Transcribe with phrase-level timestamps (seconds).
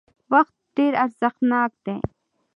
[0.31, 1.97] وخت ډېر ارزښتناک دی